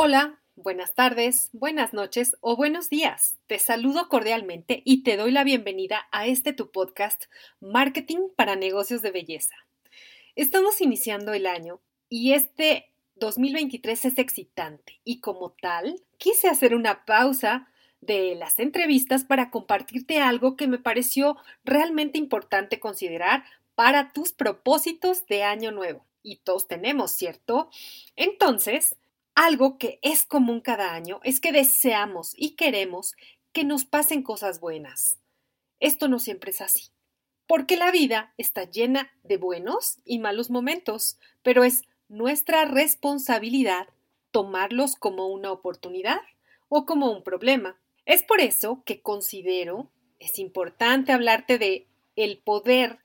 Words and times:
Hola, 0.00 0.38
buenas 0.54 0.94
tardes, 0.94 1.48
buenas 1.50 1.92
noches 1.92 2.36
o 2.40 2.54
buenos 2.54 2.88
días. 2.88 3.36
Te 3.48 3.58
saludo 3.58 4.08
cordialmente 4.08 4.80
y 4.84 5.02
te 5.02 5.16
doy 5.16 5.32
la 5.32 5.42
bienvenida 5.42 6.06
a 6.12 6.28
este 6.28 6.52
tu 6.52 6.70
podcast 6.70 7.24
Marketing 7.58 8.28
para 8.36 8.54
Negocios 8.54 9.02
de 9.02 9.10
Belleza. 9.10 9.56
Estamos 10.36 10.80
iniciando 10.80 11.32
el 11.32 11.46
año 11.48 11.80
y 12.08 12.34
este 12.34 12.92
2023 13.16 14.04
es 14.04 14.18
excitante 14.18 15.00
y 15.02 15.18
como 15.18 15.50
tal 15.60 16.00
quise 16.16 16.46
hacer 16.46 16.76
una 16.76 17.04
pausa 17.04 17.66
de 18.00 18.36
las 18.36 18.60
entrevistas 18.60 19.24
para 19.24 19.50
compartirte 19.50 20.20
algo 20.20 20.54
que 20.54 20.68
me 20.68 20.78
pareció 20.78 21.38
realmente 21.64 22.18
importante 22.18 22.78
considerar 22.78 23.42
para 23.74 24.12
tus 24.12 24.32
propósitos 24.32 25.26
de 25.26 25.42
año 25.42 25.72
nuevo. 25.72 26.06
Y 26.22 26.36
todos 26.36 26.68
tenemos, 26.68 27.10
¿cierto? 27.16 27.68
Entonces, 28.14 28.94
algo 29.38 29.78
que 29.78 30.00
es 30.02 30.24
común 30.24 30.60
cada 30.60 30.94
año 30.94 31.20
es 31.22 31.38
que 31.38 31.52
deseamos 31.52 32.32
y 32.36 32.56
queremos 32.56 33.14
que 33.52 33.62
nos 33.62 33.84
pasen 33.84 34.24
cosas 34.24 34.58
buenas. 34.58 35.16
Esto 35.78 36.08
no 36.08 36.18
siempre 36.18 36.50
es 36.50 36.60
así, 36.60 36.88
porque 37.46 37.76
la 37.76 37.92
vida 37.92 38.34
está 38.36 38.64
llena 38.64 39.12
de 39.22 39.36
buenos 39.36 39.98
y 40.04 40.18
malos 40.18 40.50
momentos, 40.50 41.20
pero 41.44 41.62
es 41.62 41.84
nuestra 42.08 42.64
responsabilidad 42.64 43.86
tomarlos 44.32 44.96
como 44.96 45.28
una 45.28 45.52
oportunidad 45.52 46.20
o 46.68 46.84
como 46.84 47.12
un 47.12 47.22
problema. 47.22 47.78
Es 48.06 48.24
por 48.24 48.40
eso 48.40 48.82
que 48.84 49.02
considero 49.02 49.88
es 50.18 50.40
importante 50.40 51.12
hablarte 51.12 51.58
de 51.58 51.86
el 52.16 52.38
poder 52.38 52.98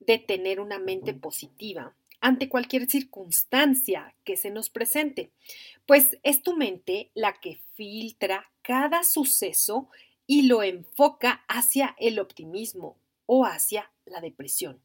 de 0.00 0.18
tener 0.18 0.60
una 0.60 0.78
mente 0.78 1.14
positiva 1.14 1.94
ante 2.20 2.48
cualquier 2.48 2.88
circunstancia 2.88 4.14
que 4.24 4.36
se 4.36 4.50
nos 4.50 4.70
presente, 4.70 5.32
pues 5.86 6.18
es 6.22 6.42
tu 6.42 6.56
mente 6.56 7.10
la 7.14 7.38
que 7.40 7.60
filtra 7.74 8.50
cada 8.62 9.04
suceso 9.04 9.88
y 10.26 10.42
lo 10.42 10.62
enfoca 10.62 11.44
hacia 11.48 11.94
el 11.98 12.18
optimismo 12.18 12.98
o 13.26 13.44
hacia 13.44 13.90
la 14.04 14.20
depresión. 14.20 14.82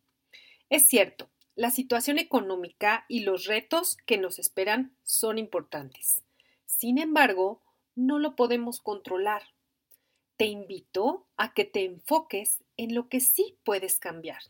Es 0.70 0.88
cierto, 0.88 1.30
la 1.56 1.70
situación 1.70 2.18
económica 2.18 3.06
y 3.08 3.22
los 3.22 3.46
retos 3.46 3.98
que 4.06 4.18
nos 4.18 4.40
esperan 4.40 4.96
son 5.04 5.38
importantes. 5.38 6.24
Sin 6.66 6.98
embargo, 6.98 7.62
no 7.96 8.20
lo 8.20 8.36
podemos 8.36 8.80
controlar. 8.80 9.44
Te 10.38 10.46
invito 10.46 11.28
a 11.38 11.54
que 11.54 11.66
te 11.66 11.86
enfoques 11.86 12.64
en 12.78 12.96
lo 12.96 13.08
que 13.08 13.20
sí 13.20 13.58
puedes 13.64 14.00
cambiar 14.00 14.42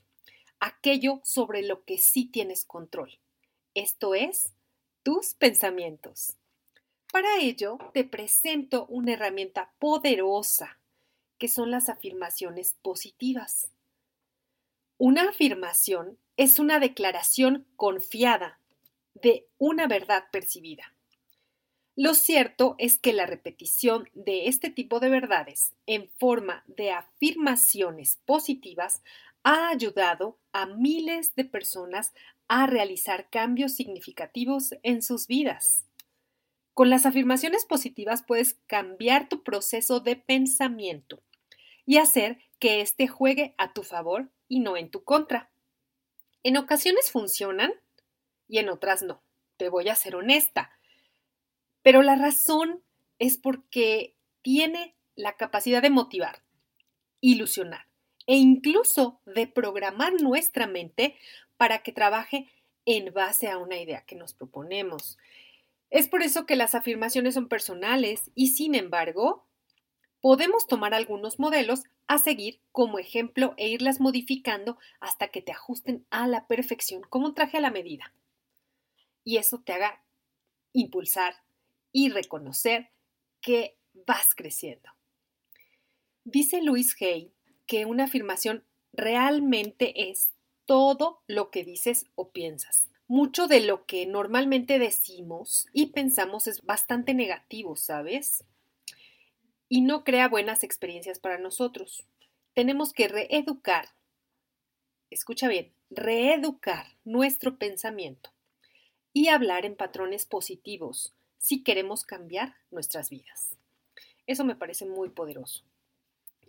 aquello 0.63 1.19
sobre 1.24 1.62
lo 1.62 1.84
que 1.84 1.97
sí 1.97 2.25
tienes 2.25 2.63
control. 2.63 3.19
Esto 3.74 4.16
es, 4.16 4.53
tus 5.03 5.34
pensamientos. 5.34 6.38
Para 7.12 7.38
ello, 7.40 7.78
te 7.94 8.06
presento 8.06 8.85
una 8.85 9.13
herramienta 9.13 9.73
poderosa, 9.78 10.79
que 11.38 11.50
son 11.50 11.69
las 11.69 11.90
afirmaciones 11.90 12.78
positivas. 12.81 13.68
Una 14.97 15.29
afirmación 15.29 16.18
es 16.38 16.59
una 16.59 16.79
declaración 16.79 17.68
confiada 17.75 18.57
de 19.16 19.46
una 19.57 19.88
verdad 19.88 20.23
percibida. 20.31 20.94
Lo 21.96 22.13
cierto 22.13 22.75
es 22.79 22.97
que 22.97 23.12
la 23.12 23.25
repetición 23.25 24.09
de 24.13 24.47
este 24.47 24.69
tipo 24.69 25.02
de 25.02 25.09
verdades 25.09 25.73
en 25.88 26.07
forma 26.07 26.63
de 26.68 26.91
afirmaciones 26.91 28.18
positivas 28.25 29.03
ha 29.44 29.70
ayudado 29.70 30.40
a 30.54 30.66
miles 30.66 31.36
de 31.36 31.46
personas 31.46 32.14
a 32.48 32.66
realizar 32.66 33.30
cambios 33.30 33.74
significativos 33.74 34.76
en 34.84 35.02
sus 35.02 35.28
vidas. 35.28 35.86
Con 36.74 36.90
las 36.90 37.06
afirmaciones 37.06 37.66
positivas 37.66 38.24
puedes 38.26 38.56
cambiar 38.68 39.30
tu 39.30 39.44
proceso 39.44 40.00
de 40.00 40.16
pensamiento 40.16 41.22
y 41.86 41.98
hacer 41.98 42.40
que 42.59 42.82
éste 42.82 43.08
juegue 43.08 43.53
a 43.58 43.74
tu 43.74 43.84
favor 43.84 44.32
y 44.48 44.62
no 44.62 44.78
en 44.78 44.90
tu 44.90 45.03
contra. 45.03 45.52
En 46.42 46.58
ocasiones 46.58 47.12
funcionan 47.12 47.74
y 48.48 48.58
en 48.59 48.70
otras 48.70 49.03
no. 49.03 49.24
Te 49.58 49.70
voy 49.70 49.90
a 49.90 49.96
ser 49.96 50.16
honesta. 50.16 50.72
Pero 51.82 52.02
la 52.02 52.16
razón 52.16 52.82
es 53.20 53.38
porque 53.38 54.16
tiene 54.42 54.96
la 55.16 55.36
capacidad 55.36 55.82
de 55.82 55.90
motivar, 55.90 56.44
ilusionar 57.22 57.93
e 58.28 58.35
incluso 58.35 59.19
de 59.25 59.47
programar 59.47 60.13
nuestra 60.22 60.67
mente 60.67 61.16
para 61.57 61.84
que 61.84 61.91
trabaje 61.91 62.50
en 62.85 63.13
base 63.13 63.50
a 63.50 63.57
una 63.57 63.78
idea 63.78 64.06
que 64.06 64.16
nos 64.16 64.34
proponemos. 64.34 65.17
Es 65.89 66.07
por 66.07 66.22
eso 66.23 66.45
que 66.45 66.56
las 66.56 66.75
afirmaciones 66.75 67.35
son 67.35 67.47
personales 67.47 68.31
y 68.35 68.47
sin 68.47 68.75
embargo 68.75 69.45
podemos 70.22 70.67
tomar 70.67 70.94
algunos 70.94 71.38
modelos 71.38 71.84
a 72.07 72.17
seguir 72.17 72.59
como 72.72 73.00
ejemplo 73.00 73.53
e 73.57 73.69
irlas 73.69 74.00
modificando 74.00 74.78
hasta 75.00 75.28
que 75.28 75.41
te 75.41 75.51
ajusten 75.51 76.05
a 76.09 76.28
la 76.28 76.47
perfección 76.47 77.03
como 77.03 77.28
un 77.28 77.35
traje 77.35 77.57
a 77.57 77.61
la 77.61 77.72
medida. 77.72 78.13
Y 79.23 79.38
eso 79.38 79.61
te 79.61 79.73
haga 79.73 80.01
impulsar 80.73 81.35
y 81.91 82.09
reconocer 82.09 82.90
que 83.41 83.78
vas 83.94 84.34
creciendo. 84.35 84.90
Dice 86.23 86.61
Luis 86.61 86.95
Hay 87.01 87.31
que 87.73 87.88
una 87.88 88.03
afirmación 88.03 88.63
realmente 88.91 90.11
es 90.11 90.29
todo 90.67 91.23
lo 91.25 91.50
que 91.50 91.63
dices 91.63 92.06
o 92.13 92.29
piensas. 92.29 92.88
Mucho 93.07 93.47
de 93.47 93.61
lo 93.61 93.88
que 93.88 94.06
normalmente 94.06 94.78
decimos 94.78 95.66
y 95.73 95.88
pensamos 95.88 96.45
es 96.45 96.61
bastante 96.61 97.16
negativo, 97.16 97.75
¿sabes? 97.75 98.44
Y 99.69 99.81
no 99.81 100.03
crea 100.03 100.28
buenas 100.28 100.63
experiencias 100.63 101.17
para 101.17 101.39
nosotros. 101.39 102.06
Tenemos 102.53 102.94
que 102.94 103.07
reeducar, 103.07 103.88
escucha 105.09 105.47
bien, 105.47 105.73
reeducar 105.90 106.85
nuestro 107.03 107.57
pensamiento 107.57 108.29
y 109.13 109.29
hablar 109.29 109.66
en 109.66 109.75
patrones 109.75 110.28
positivos 110.28 111.16
si 111.40 111.63
queremos 111.63 112.05
cambiar 112.05 112.53
nuestras 112.69 113.09
vidas. 113.09 113.58
Eso 114.28 114.46
me 114.46 114.55
parece 114.55 114.85
muy 114.85 115.09
poderoso 115.09 115.64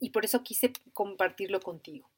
y 0.00 0.10
por 0.10 0.24
eso 0.24 0.42
quise 0.42 0.72
compartirlo 0.92 1.60
contigo. 1.60 2.10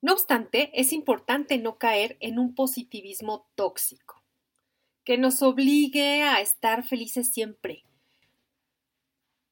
No 0.00 0.12
obstante, 0.12 0.70
es 0.74 0.92
importante 0.92 1.58
no 1.58 1.78
caer 1.78 2.16
en 2.20 2.38
un 2.38 2.54
positivismo 2.54 3.48
tóxico, 3.56 4.22
que 5.04 5.18
nos 5.18 5.42
obligue 5.42 6.22
a 6.22 6.40
estar 6.40 6.84
felices 6.84 7.30
siempre. 7.32 7.84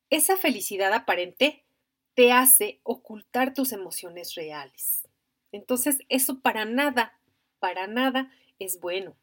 Esa 0.08 0.36
felicidad 0.36 0.92
aparente 0.92 1.64
te 2.14 2.32
hace 2.32 2.80
ocultar 2.84 3.54
tus 3.54 3.72
emociones 3.72 4.34
reales. 4.36 5.08
Entonces, 5.50 5.98
eso 6.08 6.40
para 6.40 6.64
nada, 6.64 7.18
para 7.58 7.86
nada 7.86 8.30
es 8.58 8.80
bueno. 8.80 9.16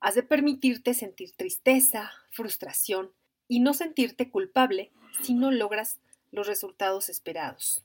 Has 0.00 0.14
de 0.14 0.22
permitirte 0.22 0.94
sentir 0.94 1.32
tristeza, 1.32 2.12
frustración 2.30 3.12
y 3.48 3.60
no 3.60 3.74
sentirte 3.74 4.30
culpable 4.30 4.92
si 5.22 5.34
no 5.34 5.50
logras 5.50 6.00
los 6.36 6.46
resultados 6.46 7.08
esperados. 7.08 7.84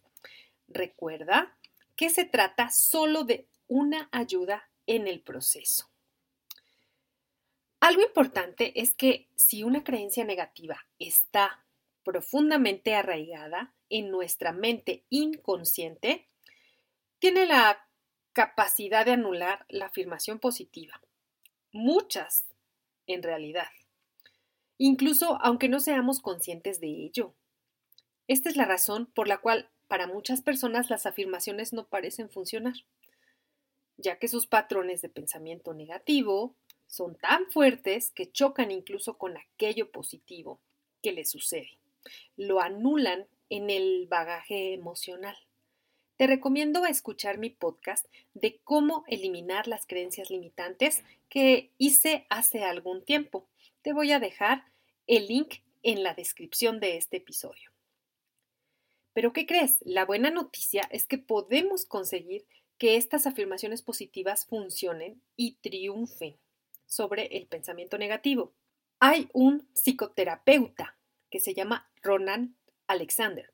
Recuerda 0.67 1.57
que 1.95 2.09
se 2.09 2.25
trata 2.25 2.69
solo 2.69 3.23
de 3.23 3.47
una 3.67 4.09
ayuda 4.11 4.69
en 4.85 5.07
el 5.07 5.21
proceso. 5.21 5.89
Algo 7.79 8.03
importante 8.03 8.79
es 8.79 8.93
que 8.93 9.29
si 9.35 9.63
una 9.63 9.83
creencia 9.83 10.23
negativa 10.23 10.85
está 10.99 11.65
profundamente 12.03 12.93
arraigada 12.93 13.73
en 13.89 14.11
nuestra 14.11 14.51
mente 14.51 15.05
inconsciente, 15.09 16.27
tiene 17.19 17.45
la 17.45 17.87
capacidad 18.33 19.05
de 19.05 19.13
anular 19.13 19.65
la 19.69 19.87
afirmación 19.87 20.39
positiva. 20.39 21.01
Muchas, 21.71 22.45
en 23.07 23.23
realidad. 23.23 23.69
Incluso 24.77 25.37
aunque 25.41 25.69
no 25.69 25.79
seamos 25.79 26.19
conscientes 26.19 26.79
de 26.81 26.87
ello. 26.87 27.33
Esta 28.27 28.49
es 28.49 28.55
la 28.55 28.65
razón 28.65 29.07
por 29.07 29.27
la 29.27 29.37
cual 29.39 29.69
para 29.87 30.07
muchas 30.07 30.41
personas 30.41 30.89
las 30.89 31.05
afirmaciones 31.05 31.73
no 31.73 31.87
parecen 31.87 32.29
funcionar, 32.29 32.75
ya 33.97 34.19
que 34.19 34.27
sus 34.27 34.47
patrones 34.47 35.01
de 35.01 35.09
pensamiento 35.09 35.73
negativo 35.73 36.55
son 36.87 37.15
tan 37.15 37.49
fuertes 37.51 38.11
que 38.11 38.31
chocan 38.31 38.71
incluso 38.71 39.17
con 39.17 39.37
aquello 39.37 39.91
positivo 39.91 40.61
que 41.01 41.11
les 41.11 41.29
sucede. 41.29 41.77
Lo 42.37 42.61
anulan 42.61 43.27
en 43.49 43.69
el 43.69 44.07
bagaje 44.07 44.73
emocional. 44.73 45.37
Te 46.17 46.27
recomiendo 46.27 46.85
escuchar 46.85 47.37
mi 47.37 47.49
podcast 47.49 48.05
de 48.33 48.59
cómo 48.63 49.03
eliminar 49.07 49.67
las 49.67 49.85
creencias 49.87 50.29
limitantes 50.29 51.03
que 51.29 51.71
hice 51.77 52.27
hace 52.29 52.63
algún 52.63 53.03
tiempo. 53.03 53.47
Te 53.81 53.91
voy 53.91 54.11
a 54.11 54.19
dejar 54.19 54.65
el 55.07 55.27
link 55.27 55.55
en 55.83 56.03
la 56.03 56.13
descripción 56.13 56.79
de 56.79 56.97
este 56.97 57.17
episodio. 57.17 57.70
Pero 59.13 59.33
¿qué 59.33 59.45
crees? 59.45 59.77
La 59.81 60.05
buena 60.05 60.29
noticia 60.29 60.81
es 60.91 61.05
que 61.05 61.17
podemos 61.17 61.85
conseguir 61.85 62.45
que 62.77 62.95
estas 62.95 63.27
afirmaciones 63.27 63.81
positivas 63.81 64.45
funcionen 64.45 65.21
y 65.35 65.57
triunfen 65.61 66.37
sobre 66.85 67.37
el 67.37 67.47
pensamiento 67.47 67.97
negativo. 67.97 68.53
Hay 68.99 69.29
un 69.33 69.67
psicoterapeuta 69.73 70.97
que 71.29 71.39
se 71.39 71.53
llama 71.53 71.89
Ronan 72.01 72.55
Alexander. 72.87 73.53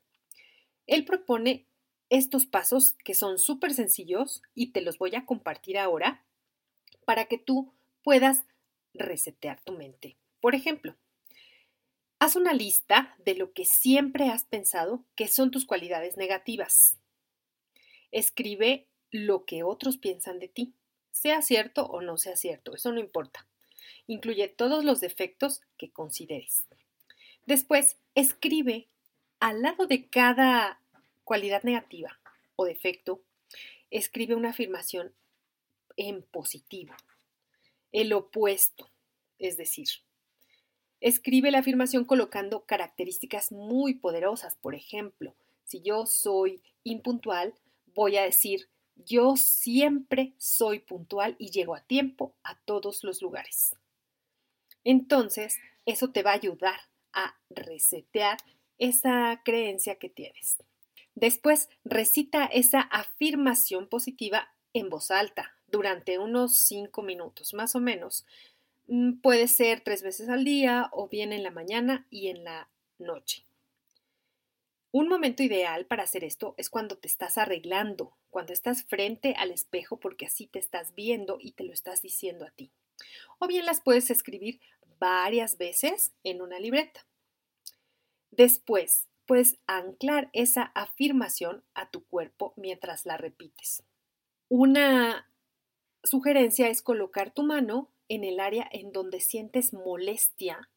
Él 0.86 1.04
propone 1.04 1.66
estos 2.10 2.46
pasos 2.46 2.96
que 3.04 3.14
son 3.14 3.38
súper 3.38 3.74
sencillos 3.74 4.42
y 4.54 4.72
te 4.72 4.80
los 4.80 4.98
voy 4.98 5.14
a 5.14 5.26
compartir 5.26 5.78
ahora 5.78 6.24
para 7.04 7.26
que 7.26 7.38
tú 7.38 7.74
puedas 8.02 8.44
resetear 8.94 9.60
tu 9.62 9.72
mente. 9.72 10.16
Por 10.40 10.54
ejemplo, 10.54 10.96
haz 12.18 12.36
una 12.36 12.52
lista 12.52 13.14
de 13.24 13.34
lo 13.34 13.52
que 13.52 13.64
siempre 13.64 14.28
has 14.28 14.44
pensado 14.44 15.04
que 15.14 15.28
son 15.28 15.50
tus 15.50 15.66
cualidades 15.66 16.16
negativas. 16.16 16.98
Escribe 18.10 18.88
lo 19.10 19.44
que 19.44 19.62
otros 19.62 19.96
piensan 19.98 20.38
de 20.38 20.48
ti, 20.48 20.74
sea 21.10 21.42
cierto 21.42 21.86
o 21.86 22.00
no 22.00 22.16
sea 22.16 22.36
cierto, 22.36 22.74
eso 22.74 22.92
no 22.92 23.00
importa. 23.00 23.46
Incluye 24.06 24.48
todos 24.48 24.84
los 24.84 25.00
defectos 25.00 25.60
que 25.76 25.90
consideres. 25.90 26.66
Después, 27.46 27.96
escribe 28.14 28.88
al 29.40 29.62
lado 29.62 29.86
de 29.86 30.08
cada 30.08 30.80
cualidad 31.24 31.62
negativa 31.62 32.18
o 32.56 32.64
defecto, 32.64 33.22
escribe 33.90 34.34
una 34.34 34.50
afirmación 34.50 35.14
en 35.96 36.22
positivo, 36.22 36.94
el 37.92 38.12
opuesto, 38.12 38.90
es 39.38 39.56
decir, 39.56 39.88
escribe 41.00 41.50
la 41.50 41.58
afirmación 41.58 42.04
colocando 42.04 42.64
características 42.64 43.52
muy 43.52 43.94
poderosas. 43.94 44.56
Por 44.56 44.74
ejemplo, 44.74 45.34
si 45.64 45.80
yo 45.82 46.06
soy 46.06 46.62
impuntual, 46.82 47.54
voy 47.94 48.16
a 48.16 48.22
decir, 48.22 48.68
yo 48.96 49.36
siempre 49.36 50.34
soy 50.38 50.80
puntual 50.80 51.36
y 51.38 51.50
llego 51.50 51.74
a 51.74 51.82
tiempo 51.82 52.34
a 52.42 52.58
todos 52.64 53.04
los 53.04 53.22
lugares. 53.22 53.76
Entonces, 54.84 55.58
eso 55.86 56.10
te 56.10 56.22
va 56.22 56.32
a 56.32 56.34
ayudar 56.34 56.80
a 57.12 57.38
resetear 57.50 58.38
esa 58.78 59.40
creencia 59.44 59.96
que 59.96 60.08
tienes. 60.08 60.58
Después, 61.14 61.68
recita 61.84 62.44
esa 62.46 62.80
afirmación 62.80 63.88
positiva 63.88 64.48
en 64.72 64.88
voz 64.88 65.10
alta 65.10 65.52
durante 65.66 66.18
unos 66.18 66.56
cinco 66.56 67.02
minutos, 67.02 67.54
más 67.54 67.74
o 67.74 67.80
menos. 67.80 68.24
Mm, 68.88 69.20
puede 69.20 69.48
ser 69.48 69.82
tres 69.82 70.02
veces 70.02 70.28
al 70.28 70.44
día 70.44 70.88
o 70.92 71.08
bien 71.08 71.32
en 71.32 71.42
la 71.42 71.50
mañana 71.50 72.06
y 72.10 72.28
en 72.28 72.42
la 72.42 72.70
noche. 72.98 73.46
Un 74.90 75.08
momento 75.08 75.42
ideal 75.42 75.84
para 75.84 76.04
hacer 76.04 76.24
esto 76.24 76.54
es 76.56 76.70
cuando 76.70 76.96
te 76.96 77.06
estás 77.06 77.36
arreglando, 77.36 78.16
cuando 78.30 78.54
estás 78.54 78.84
frente 78.84 79.34
al 79.36 79.50
espejo 79.50 80.00
porque 80.00 80.24
así 80.24 80.46
te 80.46 80.58
estás 80.58 80.94
viendo 80.94 81.36
y 81.38 81.52
te 81.52 81.64
lo 81.64 81.74
estás 81.74 82.00
diciendo 82.00 82.46
a 82.46 82.50
ti. 82.50 82.72
O 83.38 83.46
bien 83.46 83.66
las 83.66 83.82
puedes 83.82 84.10
escribir 84.10 84.60
varias 84.98 85.58
veces 85.58 86.12
en 86.24 86.40
una 86.40 86.58
libreta. 86.58 87.06
Después, 88.30 89.06
puedes 89.26 89.58
anclar 89.66 90.30
esa 90.32 90.72
afirmación 90.74 91.62
a 91.74 91.90
tu 91.90 92.06
cuerpo 92.06 92.54
mientras 92.56 93.04
la 93.04 93.18
repites. 93.18 93.82
Una 94.48 95.30
sugerencia 96.02 96.68
es 96.70 96.80
colocar 96.82 97.30
tu 97.30 97.42
mano 97.42 97.90
en 98.08 98.24
el 98.24 98.40
área 98.40 98.68
en 98.72 98.92
donde 98.92 99.20
sientes 99.20 99.72
molestia 99.72 100.68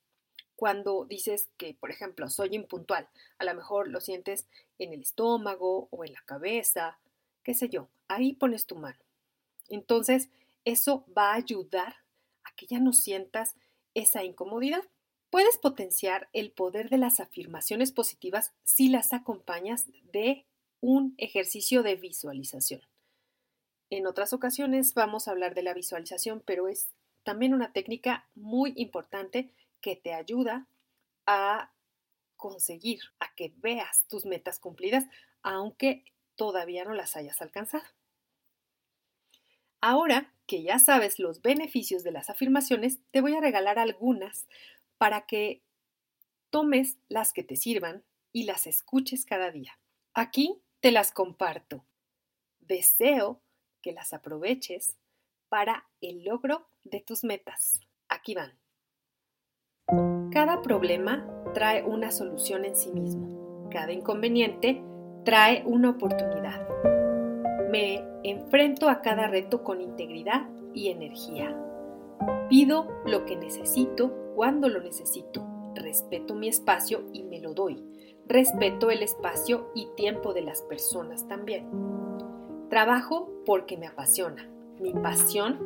cuando 0.56 1.06
dices 1.06 1.50
que, 1.58 1.74
por 1.74 1.90
ejemplo, 1.90 2.30
soy 2.30 2.50
impuntual. 2.54 3.10
A 3.40 3.46
lo 3.46 3.56
mejor 3.56 3.88
lo 3.88 4.00
sientes 4.00 4.46
en 4.78 4.94
el 4.94 5.02
estómago 5.02 5.88
o 5.90 6.06
en 6.06 6.14
la 6.14 6.22
cabeza, 6.26 7.00
qué 7.44 7.54
sé 7.54 7.70
yo. 7.70 7.90
Ahí 8.08 8.34
pones 8.34 8.68
tu 8.68 8.76
mano. 8.76 9.00
Entonces, 9.70 10.30
eso 10.66 11.06
va 11.18 11.32
a 11.32 11.36
ayudar 11.36 11.96
a 12.44 12.54
que 12.56 12.68
ya 12.68 12.80
no 12.80 12.94
sientas 12.94 13.56
esa 13.96 14.24
incomodidad. 14.24 14.84
Puedes 15.30 15.58
potenciar 15.58 16.30
el 16.34 16.52
poder 16.52 16.90
de 16.90 16.98
las 16.98 17.20
afirmaciones 17.20 17.92
positivas 17.92 18.54
si 18.64 18.90
las 18.90 19.14
acompañas 19.14 19.88
de 20.12 20.46
un 20.82 21.16
ejercicio 21.18 21.84
de 21.84 21.96
visualización. 21.96 22.82
En 23.90 24.08
otras 24.08 24.34
ocasiones 24.34 24.94
vamos 24.94 25.28
a 25.28 25.32
hablar 25.32 25.56
de 25.56 25.64
la 25.64 25.74
visualización, 25.74 26.42
pero 26.46 26.68
es 26.68 26.90
también 27.24 27.54
una 27.54 27.74
técnica 27.74 28.30
muy 28.36 28.74
importante 28.76 29.54
que 29.82 29.96
te 29.96 30.14
ayuda 30.14 30.68
a 31.26 31.72
conseguir, 32.38 33.02
a 33.20 33.34
que 33.36 33.54
veas 33.58 34.06
tus 34.08 34.26
metas 34.26 34.60
cumplidas, 34.60 35.06
aunque 35.44 36.06
todavía 36.36 36.86
no 36.86 36.94
las 36.94 37.16
hayas 37.16 37.42
alcanzado. 37.42 37.84
Ahora 39.80 40.34
que 40.46 40.64
ya 40.64 40.80
sabes 40.80 41.20
los 41.20 41.42
beneficios 41.42 42.04
de 42.04 42.12
las 42.12 42.30
afirmaciones, 42.30 43.00
te 43.12 43.22
voy 43.22 43.36
a 43.36 43.42
regalar 43.42 43.80
algunas 43.80 44.48
para 44.98 45.26
que 45.26 45.64
tomes 46.50 46.98
las 47.10 47.34
que 47.34 47.44
te 47.44 47.56
sirvan 47.56 48.04
y 48.32 48.44
las 48.44 48.68
escuches 48.68 49.26
cada 49.26 49.52
día. 49.52 49.80
Aquí 50.14 50.62
te 50.80 50.92
las 50.92 51.12
comparto. 51.12 51.86
Deseo 52.60 53.42
que 53.82 53.92
las 53.92 54.14
aproveches 54.14 54.98
para 55.50 55.90
el 56.02 56.24
logro 56.24 56.71
de 56.84 57.02
tus 57.02 57.24
metas. 57.24 57.80
Aquí 58.10 58.36
van. 58.36 58.60
Cada 60.32 60.62
problema 60.62 61.28
trae 61.54 61.84
una 61.84 62.12
solución 62.12 62.66
en 62.66 62.76
sí 62.76 62.92
mismo. 62.92 63.68
Cada 63.70 63.92
inconveniente 63.92 64.82
trae 65.26 65.64
una 65.66 65.92
oportunidad. 65.92 66.68
Me 67.70 68.04
enfrento 68.24 68.90
a 68.90 69.02
cada 69.02 69.28
reto 69.28 69.64
con 69.64 69.82
integridad 69.82 70.48
y 70.74 70.90
energía. 70.90 71.58
Pido 72.50 72.88
lo 73.06 73.26
que 73.26 73.36
necesito 73.36 74.14
cuando 74.36 74.70
lo 74.70 74.82
necesito. 74.82 75.46
Respeto 75.76 76.36
mi 76.36 76.48
espacio 76.48 77.06
y 77.14 77.24
me 77.24 77.40
lo 77.40 77.54
doy. 77.54 77.82
Respeto 78.28 78.92
el 78.92 79.04
espacio 79.04 79.72
y 79.76 79.88
tiempo 79.96 80.34
de 80.34 80.42
las 80.42 80.62
personas 80.64 81.28
también. 81.28 81.70
Trabajo 82.70 83.30
porque 83.46 83.78
me 83.78 83.88
apasiona. 83.88 84.51
Mi 84.82 84.94
pasión 84.94 85.60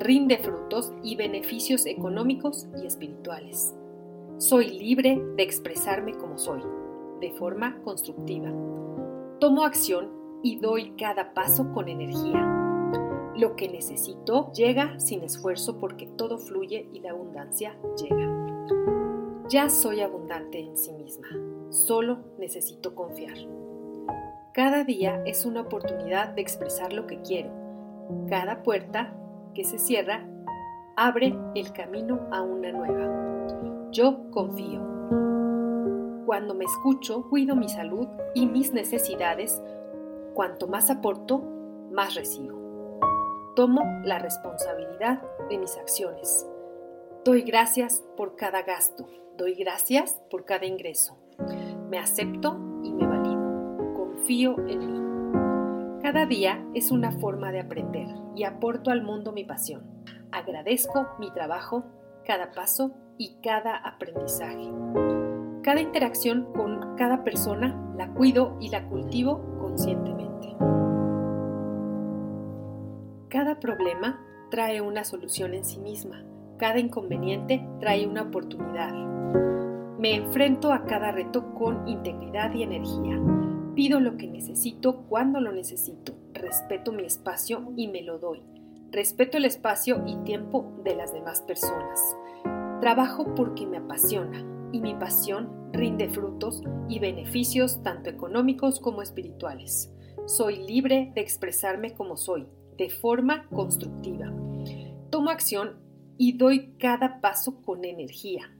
rinde 0.00 0.38
frutos 0.38 0.92
y 1.02 1.16
beneficios 1.16 1.84
económicos 1.84 2.66
y 2.82 2.86
espirituales. 2.86 3.74
Soy 4.38 4.70
libre 4.70 5.22
de 5.36 5.42
expresarme 5.42 6.14
como 6.14 6.38
soy, 6.38 6.62
de 7.20 7.30
forma 7.32 7.82
constructiva. 7.82 8.50
Tomo 9.40 9.64
acción 9.64 10.10
y 10.42 10.58
doy 10.58 10.92
cada 10.96 11.34
paso 11.34 11.70
con 11.74 11.88
energía. 11.88 12.48
Lo 13.36 13.56
que 13.56 13.68
necesito 13.68 14.50
llega 14.52 14.98
sin 14.98 15.22
esfuerzo 15.22 15.78
porque 15.78 16.06
todo 16.06 16.38
fluye 16.38 16.88
y 16.92 17.00
la 17.00 17.10
abundancia 17.10 17.76
llega. 17.96 18.28
Ya 19.48 19.68
soy 19.68 20.00
abundante 20.00 20.60
en 20.60 20.78
sí 20.78 20.92
misma, 20.92 21.28
solo 21.68 22.20
necesito 22.38 22.94
confiar. 22.94 23.36
Cada 24.54 24.84
día 24.84 25.22
es 25.26 25.44
una 25.44 25.60
oportunidad 25.60 26.30
de 26.30 26.40
expresar 26.40 26.92
lo 26.92 27.06
que 27.06 27.20
quiero. 27.20 27.61
Cada 28.28 28.62
puerta 28.62 29.12
que 29.54 29.64
se 29.64 29.78
cierra 29.78 30.26
abre 30.96 31.34
el 31.54 31.72
camino 31.72 32.20
a 32.30 32.42
una 32.42 32.72
nueva. 32.72 33.90
Yo 33.90 34.30
confío. 34.30 34.80
Cuando 36.26 36.54
me 36.54 36.64
escucho, 36.64 37.28
cuido 37.28 37.56
mi 37.56 37.68
salud 37.68 38.08
y 38.34 38.46
mis 38.46 38.72
necesidades. 38.72 39.62
Cuanto 40.34 40.66
más 40.66 40.90
aporto, 40.90 41.42
más 41.90 42.14
recibo. 42.14 43.00
Tomo 43.54 43.82
la 44.04 44.18
responsabilidad 44.18 45.22
de 45.50 45.58
mis 45.58 45.76
acciones. 45.76 46.46
Doy 47.24 47.42
gracias 47.42 48.02
por 48.16 48.34
cada 48.36 48.62
gasto. 48.62 49.06
Doy 49.36 49.54
gracias 49.54 50.20
por 50.30 50.44
cada 50.44 50.64
ingreso. 50.64 51.18
Me 51.90 51.98
acepto 51.98 52.56
y 52.82 52.92
me 52.92 53.06
valido. 53.06 53.94
Confío 53.94 54.56
en 54.66 54.92
mí. 54.92 55.01
Cada 56.12 56.26
día 56.26 56.62
es 56.74 56.90
una 56.90 57.10
forma 57.10 57.52
de 57.52 57.60
aprender 57.60 58.06
y 58.36 58.44
aporto 58.44 58.90
al 58.90 59.02
mundo 59.02 59.32
mi 59.32 59.44
pasión. 59.44 59.82
Agradezco 60.30 61.08
mi 61.18 61.30
trabajo, 61.30 61.84
cada 62.26 62.52
paso 62.52 62.92
y 63.16 63.38
cada 63.42 63.76
aprendizaje. 63.76 64.70
Cada 65.62 65.80
interacción 65.80 66.52
con 66.52 66.96
cada 66.96 67.24
persona 67.24 67.94
la 67.96 68.12
cuido 68.12 68.58
y 68.60 68.68
la 68.68 68.86
cultivo 68.90 69.40
conscientemente. 69.58 70.54
Cada 73.30 73.58
problema 73.58 74.22
trae 74.50 74.82
una 74.82 75.04
solución 75.04 75.54
en 75.54 75.64
sí 75.64 75.80
misma. 75.80 76.22
Cada 76.58 76.78
inconveniente 76.78 77.66
trae 77.80 78.06
una 78.06 78.24
oportunidad. 78.24 78.92
Me 79.98 80.16
enfrento 80.16 80.74
a 80.74 80.84
cada 80.84 81.10
reto 81.10 81.54
con 81.54 81.88
integridad 81.88 82.52
y 82.52 82.64
energía. 82.64 83.18
Pido 83.74 84.00
lo 84.00 84.18
que 84.18 84.26
necesito 84.26 85.04
cuando 85.08 85.40
lo 85.40 85.50
necesito. 85.50 86.12
Respeto 86.34 86.92
mi 86.92 87.04
espacio 87.04 87.72
y 87.74 87.88
me 87.88 88.02
lo 88.02 88.18
doy. 88.18 88.42
Respeto 88.90 89.38
el 89.38 89.46
espacio 89.46 90.04
y 90.06 90.16
tiempo 90.24 90.70
de 90.84 90.94
las 90.94 91.14
demás 91.14 91.40
personas. 91.40 91.98
Trabajo 92.82 93.34
porque 93.34 93.66
me 93.66 93.78
apasiona 93.78 94.44
y 94.72 94.80
mi 94.82 94.94
pasión 94.94 95.70
rinde 95.72 96.10
frutos 96.10 96.62
y 96.90 96.98
beneficios 96.98 97.82
tanto 97.82 98.10
económicos 98.10 98.78
como 98.78 99.00
espirituales. 99.00 99.90
Soy 100.26 100.56
libre 100.66 101.10
de 101.14 101.22
expresarme 101.22 101.94
como 101.94 102.18
soy, 102.18 102.46
de 102.76 102.90
forma 102.90 103.48
constructiva. 103.48 104.30
Tomo 105.08 105.30
acción 105.30 105.80
y 106.18 106.36
doy 106.36 106.74
cada 106.78 107.22
paso 107.22 107.62
con 107.62 107.86
energía. 107.86 108.54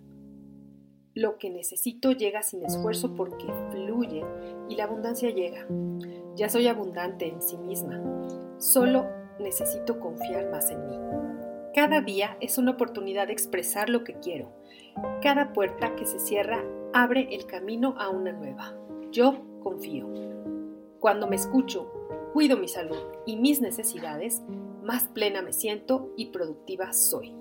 Lo 1.14 1.36
que 1.36 1.50
necesito 1.50 2.12
llega 2.12 2.42
sin 2.42 2.64
esfuerzo 2.64 3.14
porque 3.14 3.46
fluye 3.70 4.24
y 4.70 4.76
la 4.76 4.84
abundancia 4.84 5.28
llega. 5.28 5.66
Ya 6.36 6.48
soy 6.48 6.68
abundante 6.68 7.28
en 7.28 7.42
sí 7.42 7.58
misma. 7.58 8.00
Solo 8.58 9.06
necesito 9.38 10.00
confiar 10.00 10.50
más 10.50 10.70
en 10.70 10.86
mí. 10.86 10.96
Cada 11.74 12.00
día 12.00 12.38
es 12.40 12.56
una 12.56 12.70
oportunidad 12.70 13.26
de 13.26 13.34
expresar 13.34 13.90
lo 13.90 14.04
que 14.04 14.14
quiero. 14.14 14.52
Cada 15.20 15.52
puerta 15.52 15.94
que 15.96 16.06
se 16.06 16.18
cierra 16.18 16.64
abre 16.94 17.28
el 17.34 17.44
camino 17.44 17.94
a 17.98 18.08
una 18.08 18.32
nueva. 18.32 18.74
Yo 19.10 19.36
confío. 19.62 20.08
Cuando 20.98 21.26
me 21.26 21.36
escucho, 21.36 21.92
cuido 22.32 22.56
mi 22.56 22.68
salud 22.68 22.98
y 23.26 23.36
mis 23.36 23.60
necesidades, 23.60 24.42
más 24.82 25.04
plena 25.08 25.42
me 25.42 25.52
siento 25.52 26.10
y 26.16 26.26
productiva 26.26 26.94
soy. 26.94 27.34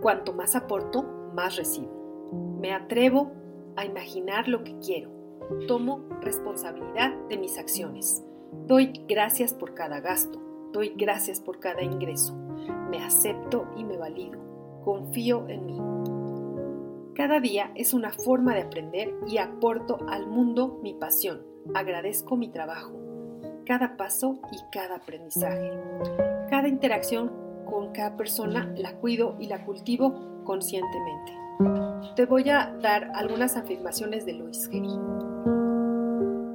Cuanto 0.00 0.32
más 0.32 0.54
aporto, 0.54 1.02
más 1.34 1.56
recibo. 1.56 2.01
Me 2.62 2.72
atrevo 2.72 3.30
a 3.76 3.84
imaginar 3.84 4.48
lo 4.48 4.64
que 4.64 4.78
quiero. 4.78 5.10
Tomo 5.68 6.06
responsabilidad 6.22 7.14
de 7.28 7.36
mis 7.36 7.58
acciones. 7.58 8.24
Doy 8.66 9.04
gracias 9.06 9.52
por 9.52 9.74
cada 9.74 10.00
gasto. 10.00 10.40
Doy 10.72 10.94
gracias 10.96 11.40
por 11.40 11.60
cada 11.60 11.82
ingreso 11.82 12.34
me 12.92 12.98
acepto 12.98 13.66
y 13.76 13.84
me 13.84 13.96
valido, 13.96 14.38
confío 14.84 15.48
en 15.48 15.66
mí. 15.66 15.80
Cada 17.14 17.40
día 17.40 17.72
es 17.74 17.94
una 17.94 18.12
forma 18.12 18.54
de 18.54 18.62
aprender 18.62 19.14
y 19.26 19.38
aporto 19.38 19.98
al 20.08 20.26
mundo 20.26 20.78
mi 20.82 20.94
pasión, 20.94 21.42
agradezco 21.74 22.36
mi 22.36 22.48
trabajo, 22.48 22.92
cada 23.64 23.96
paso 23.96 24.40
y 24.50 24.58
cada 24.70 24.96
aprendizaje. 24.96 25.70
Cada 26.50 26.68
interacción 26.68 27.32
con 27.64 27.92
cada 27.92 28.16
persona 28.16 28.70
la 28.76 28.94
cuido 28.96 29.36
y 29.38 29.46
la 29.46 29.64
cultivo 29.64 30.44
conscientemente. 30.44 31.32
Te 32.16 32.26
voy 32.26 32.48
a 32.50 32.76
dar 32.82 33.10
algunas 33.14 33.56
afirmaciones 33.56 34.26
de 34.26 34.34
Luis 34.34 34.68
Geri. 34.68 34.98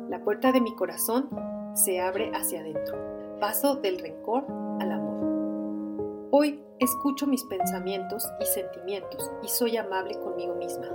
La 0.10 0.22
puerta 0.24 0.52
de 0.52 0.62
mi 0.62 0.76
corazón 0.76 1.30
se 1.74 2.00
abre 2.00 2.32
hacia 2.36 2.60
adentro. 2.60 2.96
Paso 3.40 3.76
del 3.76 4.00
rencor 4.00 4.46
al 4.80 4.92
amor. 4.92 6.28
Hoy 6.32 6.64
escucho 6.80 7.26
mis 7.26 7.44
pensamientos 7.46 8.30
y 8.40 8.46
sentimientos 8.46 9.32
y 9.44 9.48
soy 9.48 9.78
amable 9.78 10.20
conmigo 10.20 10.56
misma. 10.56 10.88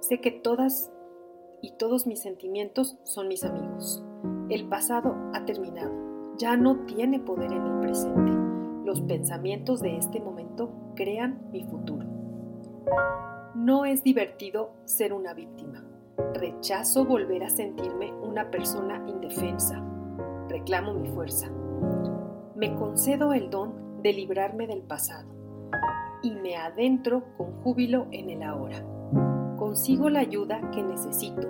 Sé 0.00 0.20
que 0.20 0.30
todas 0.30 0.90
y 1.62 1.72
todos 1.72 2.06
mis 2.06 2.20
sentimientos 2.20 2.98
son 3.04 3.28
mis 3.28 3.44
amigos. 3.44 4.02
El 4.48 4.68
pasado 4.68 5.16
ha 5.32 5.44
terminado, 5.44 5.92
ya 6.36 6.56
no 6.56 6.84
tiene 6.86 7.20
poder 7.20 7.52
en 7.52 7.64
el 7.64 7.80
presente. 7.80 8.32
Los 8.84 9.00
pensamientos 9.02 9.80
de 9.80 9.96
este 9.96 10.20
momento 10.20 10.70
crean 10.96 11.48
mi 11.52 11.62
futuro. 11.64 12.09
No 13.54 13.84
es 13.84 14.02
divertido 14.02 14.72
ser 14.84 15.12
una 15.12 15.34
víctima. 15.34 15.84
Rechazo 16.34 17.04
volver 17.04 17.44
a 17.44 17.50
sentirme 17.50 18.12
una 18.12 18.50
persona 18.50 19.04
indefensa. 19.06 19.82
Reclamo 20.48 20.94
mi 20.94 21.08
fuerza. 21.08 21.50
Me 22.54 22.74
concedo 22.76 23.32
el 23.32 23.50
don 23.50 24.02
de 24.02 24.12
librarme 24.12 24.66
del 24.66 24.82
pasado 24.82 25.28
y 26.22 26.32
me 26.32 26.56
adentro 26.56 27.24
con 27.36 27.52
júbilo 27.62 28.06
en 28.10 28.30
el 28.30 28.42
ahora. 28.42 28.84
Consigo 29.56 30.10
la 30.10 30.20
ayuda 30.20 30.60
que 30.70 30.82
necesito 30.82 31.48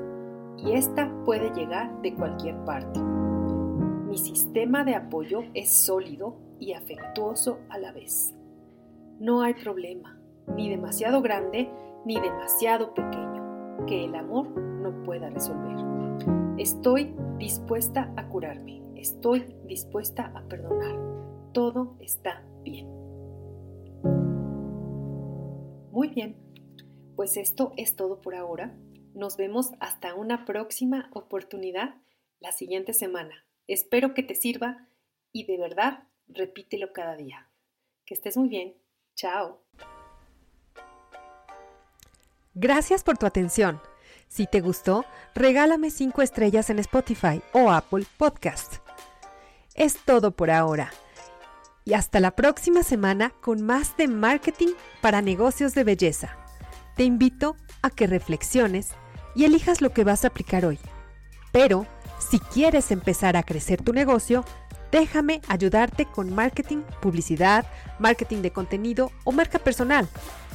y 0.59 0.73
esta 0.73 1.11
puede 1.25 1.51
llegar 1.55 2.03
de 2.03 2.15
cualquier 2.15 2.57
parte. 2.65 3.01
Mi 3.01 4.19
sistema 4.19 4.85
de 4.85 4.95
apoyo 4.95 5.45
es 5.55 5.85
sólido 5.85 6.35
y 6.59 6.73
afectuoso 6.73 7.59
a 7.69 7.79
la 7.79 7.93
vez. 7.93 8.35
No 9.19 9.43
hay 9.43 9.55
problema, 9.55 10.20
ni 10.57 10.69
demasiado 10.69 11.23
grande 11.23 11.71
ni 12.05 12.19
demasiado 12.21 12.95
pequeño, 12.95 13.85
que 13.87 14.05
el 14.05 14.15
amor 14.15 14.49
no 14.51 15.03
pueda 15.05 15.29
resolver. 15.31 15.77
Estoy 16.59 17.15
dispuesta 17.39 18.13
a 18.17 18.29
curarme, 18.29 18.83
estoy 18.97 19.55
dispuesta 19.67 20.33
a 20.35 20.43
perdonar 20.43 21.11
todo 21.53 21.97
está 22.01 22.45
bien. 22.63 22.87
Muy 25.91 26.09
bien, 26.09 26.37
pues 27.17 27.37
esto 27.37 27.73
es 27.77 27.97
todo 27.97 28.21
por 28.21 28.35
ahora. 28.35 28.77
Nos 29.15 29.37
vemos 29.37 29.73
hasta 29.81 30.15
una 30.15 30.45
próxima 30.45 31.11
oportunidad 31.13 31.95
la 32.39 32.53
siguiente 32.53 32.93
semana. 32.93 33.45
Espero 33.67 34.15
que 34.15 34.23
te 34.23 34.35
sirva 34.35 34.87
y 35.33 35.45
de 35.45 35.59
verdad 35.59 36.05
repítelo 36.29 36.93
cada 36.93 37.17
día. 37.17 37.49
Que 38.07 38.15
estés 38.15 38.37
muy 38.37 38.49
bien. 38.49 38.77
Chao. 39.17 39.61
Gracias 42.55 43.05
por 43.05 43.17
tu 43.17 43.27
atención. 43.27 43.81
Si 44.29 44.47
te 44.47 44.61
gustó, 44.61 45.05
regálame 45.35 45.91
5 45.91 46.23
estrellas 46.23 46.71
en 46.71 46.79
Spotify 46.81 47.43
o 47.53 47.71
Apple 47.71 48.07
Podcast. 48.17 48.77
Es 49.75 49.97
todo 50.05 50.33
por 50.33 50.51
ahora 50.51 50.91
y 51.85 51.95
hasta 51.95 52.21
la 52.21 52.33
próxima 52.33 52.83
semana 52.83 53.31
con 53.41 53.63
más 53.63 53.97
de 53.97 54.09
marketing 54.09 54.75
para 55.01 55.23
negocios 55.23 55.75
de 55.75 55.85
belleza. 55.85 56.37
Te 56.97 57.05
invito 57.05 57.57
a 57.83 57.91
que 57.91 58.07
reflexiones 58.07 58.91
y 59.35 59.45
elijas 59.45 59.81
lo 59.81 59.91
que 59.91 60.05
vas 60.05 60.25
a 60.25 60.29
aplicar 60.29 60.65
hoy. 60.65 60.79
Pero, 61.53 61.87
si 62.19 62.39
quieres 62.39 62.91
empezar 62.91 63.37
a 63.37 63.43
crecer 63.43 63.83
tu 63.83 63.93
negocio, 63.93 64.45
déjame 64.91 65.43
ayudarte 65.49 66.07
con 66.07 66.35
marketing, 66.35 66.83
publicidad, 67.01 67.67
marketing 67.99 68.43
de 68.43 68.53
contenido 68.53 69.11
o 69.25 69.33
marca 69.33 69.59
personal. 69.59 70.09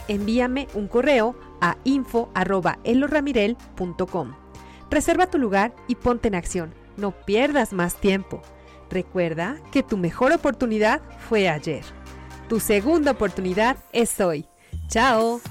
Envíame 0.07 0.67
un 0.73 0.87
correo 0.87 1.35
a 1.61 1.77
info.eloramirel.com. 1.83 4.35
Reserva 4.89 5.27
tu 5.27 5.37
lugar 5.37 5.75
y 5.87 5.95
ponte 5.95 6.27
en 6.27 6.35
acción. 6.35 6.73
No 6.97 7.11
pierdas 7.11 7.73
más 7.73 7.95
tiempo. 7.95 8.41
Recuerda 8.89 9.57
que 9.71 9.83
tu 9.83 9.97
mejor 9.97 10.31
oportunidad 10.31 11.01
fue 11.27 11.49
ayer. 11.49 11.83
Tu 12.47 12.59
segunda 12.59 13.11
oportunidad 13.11 13.77
es 13.91 14.19
hoy. 14.19 14.47
¡Chao! 14.87 15.41